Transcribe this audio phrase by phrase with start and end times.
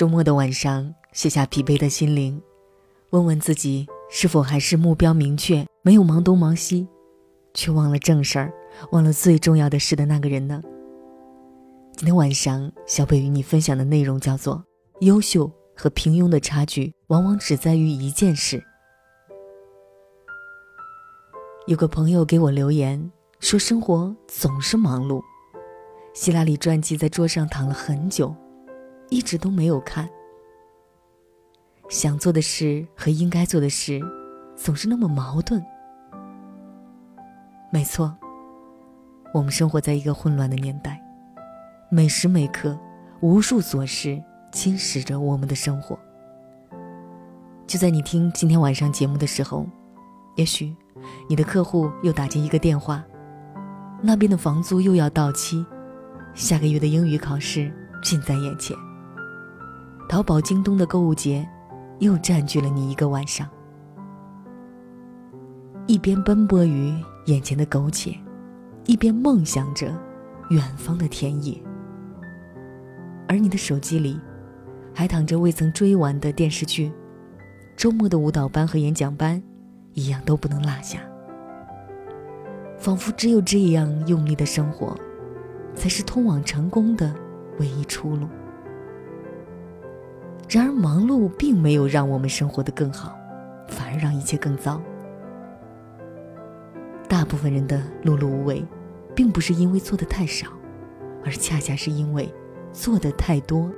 [0.00, 2.40] 周末的晚上，卸下疲惫的心灵，
[3.10, 6.88] 问问自己是否还是目标明确、没有忙东忙西，
[7.52, 8.50] 却忘了正事儿、
[8.92, 10.62] 忘了最重要的事的那个人呢？
[11.92, 14.64] 今天晚上，小北与你分享的内容叫做
[15.04, 18.64] “优秀和平庸的差距，往往只在于一件事”。
[21.68, 25.20] 有个朋友给我留言说：“生活总是忙碌。”
[26.16, 28.34] 希拉里传记在桌上躺了很久。
[29.10, 30.08] 一直都没有看。
[31.88, 34.00] 想做的事和应该做的事，
[34.56, 35.60] 总是那么矛盾。
[37.72, 38.16] 没错，
[39.34, 41.02] 我们生活在一个混乱的年代，
[41.90, 42.78] 每时每刻，
[43.20, 45.98] 无数琐事侵蚀着我们的生活。
[47.66, 49.66] 就在你听今天晚上节目的时候，
[50.36, 50.74] 也许
[51.28, 53.04] 你的客户又打进一个电话，
[54.00, 55.64] 那边的房租又要到期，
[56.34, 57.72] 下个月的英语考试
[58.02, 58.76] 近在眼前。
[60.10, 61.48] 淘宝、京东的购物节，
[62.00, 63.48] 又占据了你一个晚上。
[65.86, 66.92] 一边奔波于
[67.26, 68.18] 眼前的苟且，
[68.86, 69.96] 一边梦想着
[70.48, 71.56] 远方的田野。
[73.28, 74.18] 而你的手机里，
[74.92, 76.90] 还躺着未曾追完的电视剧，
[77.76, 79.40] 周末的舞蹈班和演讲班，
[79.94, 80.98] 一样都不能落下。
[82.76, 84.92] 仿佛只有这样用力的生活，
[85.76, 87.14] 才是通往成功的
[87.60, 88.26] 唯一出路。
[90.52, 93.16] 然而，忙碌并没有让我们生活的更好，
[93.68, 94.82] 反而让一切更糟。
[97.08, 98.66] 大部分人的碌碌无为，
[99.14, 100.48] 并不是因为做的太少，
[101.24, 102.28] 而恰恰是因为
[102.72, 103.70] 做的太多。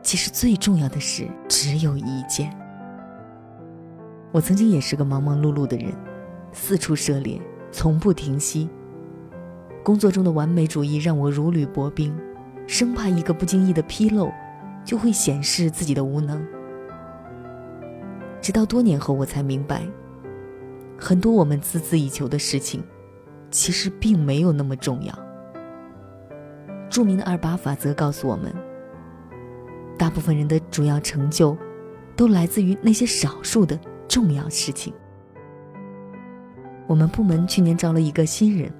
[0.00, 2.56] 其实最重要的事只有一件。
[4.30, 5.92] 我曾经也是个忙忙碌碌的人，
[6.52, 8.70] 四处涉猎，从不停息。
[9.82, 12.16] 工作中的完美主义让我如履薄冰，
[12.64, 14.30] 生怕一个不经意的纰漏。
[14.84, 16.44] 就会显示自己的无能。
[18.40, 19.82] 直到多年后，我才明白，
[20.98, 22.84] 很多我们孜孜以求的事情，
[23.50, 25.18] 其实并没有那么重要。
[26.90, 28.54] 著名的二八法则告诉我们，
[29.98, 31.56] 大部分人的主要成就，
[32.14, 34.92] 都来自于那些少数的重要事情。
[36.86, 38.70] 我们部门去年招了一个新人，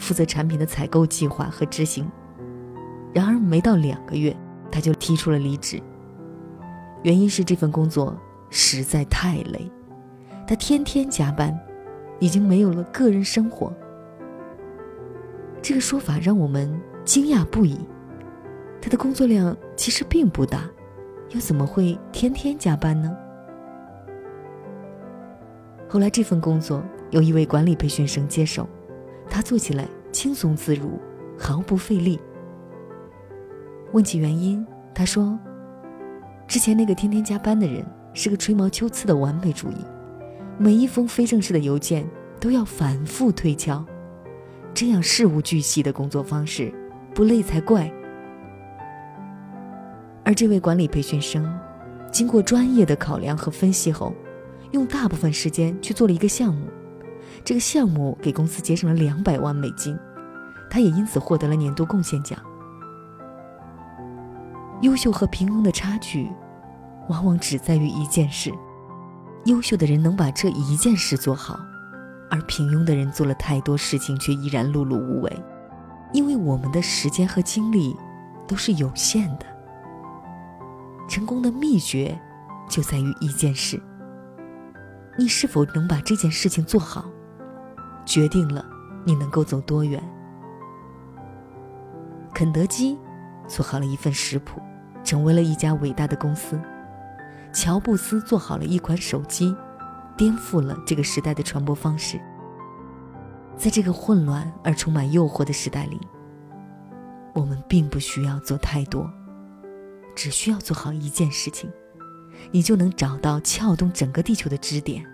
[0.00, 2.10] 负责产品的采购计划和执行，
[3.14, 4.36] 然而没到两个月。
[4.72, 5.80] 他就提出了离职，
[7.02, 8.18] 原因是这份工作
[8.48, 9.70] 实在太累，
[10.48, 11.56] 他天天加班，
[12.18, 13.70] 已经没有了个人生活。
[15.60, 17.78] 这个说法让我们惊讶不已。
[18.80, 20.68] 他的工作量其实并不大，
[21.30, 23.14] 又怎么会天天加班呢？
[25.88, 28.66] 后来这份工作由一位管理培训生接手，
[29.28, 30.98] 他做起来轻松自如，
[31.38, 32.18] 毫不费力。
[33.92, 35.38] 问起原因，他说
[36.48, 39.76] ：“之前那个天天加班的人是个吹毛求疵的完美主义，
[40.56, 42.08] 每一封非正式的邮件
[42.40, 43.84] 都要反复推敲，
[44.72, 46.72] 这样事无巨细的工作方式，
[47.14, 47.92] 不累才怪。”
[50.24, 51.44] 而这位管理培训生，
[52.10, 54.14] 经过专业的考量和分析后，
[54.70, 56.66] 用大部分时间去做了一个项目，
[57.44, 59.98] 这个项目给公司节省了两百万美金，
[60.70, 62.38] 他也因此获得了年度贡献奖。
[64.82, 66.30] 优秀和平庸的差距，
[67.08, 68.52] 往往只在于一件事。
[69.44, 71.58] 优秀的人能把这一件事做好，
[72.28, 75.44] 而平庸的人做了太多事情却依然碌碌无为。
[76.12, 77.96] 因为我们的时间和精力
[78.46, 79.46] 都是有限的。
[81.08, 82.20] 成功的秘诀
[82.68, 83.80] 就在于一件事。
[85.16, 87.04] 你是否能把这件事情做好，
[88.04, 88.64] 决定了
[89.04, 90.02] 你能够走多远。
[92.34, 92.98] 肯德基
[93.46, 94.60] 做好了一份食谱。
[95.04, 96.60] 成为了一家伟大的公司。
[97.52, 99.54] 乔布斯做好了一款手机，
[100.16, 102.20] 颠覆了这个时代的传播方式。
[103.56, 106.00] 在这个混乱而充满诱惑的时代里，
[107.34, 109.08] 我们并不需要做太多，
[110.14, 111.70] 只需要做好一件事情，
[112.50, 115.04] 你就能找到撬动整个地球的支点。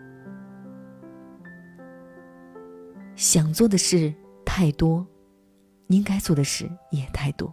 [3.17, 4.15] 想做的事
[4.45, 5.05] 太多，
[5.89, 7.53] 应该做的事也太多。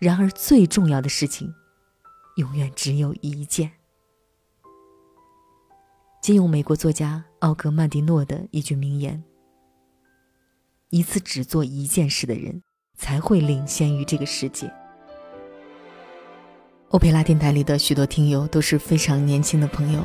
[0.00, 1.54] 然而，最重要的事情，
[2.40, 3.70] 永远只有一件。
[6.22, 9.22] 借用美国作家奥格曼迪诺的一句名言
[10.88, 12.62] ：“一次只做一件事的人，
[12.96, 14.72] 才会领先于这个世界。”
[16.88, 20.02] 欧佩拉电台里的许多听友都是非常年轻的朋友，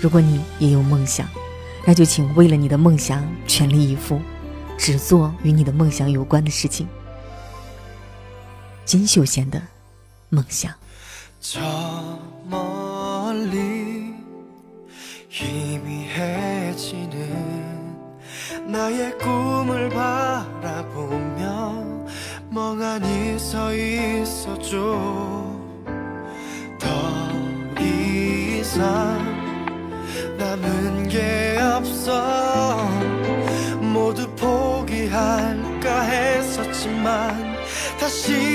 [0.00, 1.28] 如果你也有梦想，
[1.86, 4.18] 那就请为了你的梦想全力以赴，
[4.78, 6.88] 只做与你的梦想有关的事情。
[8.86, 9.62] 金秀贤的
[10.30, 10.81] 梦想。
[11.44, 11.60] 저
[12.44, 14.14] 멀리
[15.28, 17.10] 희미해지는
[18.68, 21.34] 나의 꿈을 바라보며
[22.48, 24.76] 멍하니 서 있어줘.
[26.78, 26.88] 더
[27.80, 29.18] 이상
[30.38, 32.88] 남은 게 없어.
[33.80, 37.56] 모두 포기할까 했었지만
[37.98, 38.51] 다시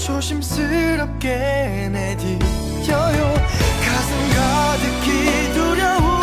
[0.00, 3.34] 조심스럽게 내디뎌요.
[3.84, 6.19] 가슴 가득히 두려워